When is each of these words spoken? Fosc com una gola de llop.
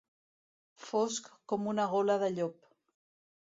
Fosc 0.85 1.27
com 1.53 1.69
una 1.73 1.87
gola 1.93 2.17
de 2.25 2.31
llop. 2.39 2.59